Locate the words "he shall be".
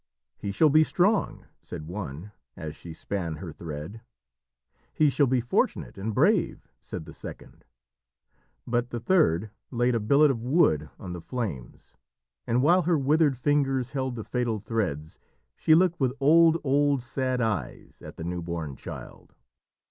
0.35-0.83, 4.91-5.41